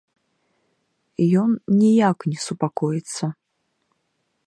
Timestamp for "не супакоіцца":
2.33-3.25